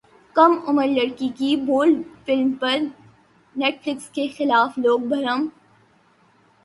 [0.35, 2.77] کم عمر لڑکی کی بولڈ فلم پر
[3.55, 5.47] نیٹ فلیکس کے خلاف لوگ برہم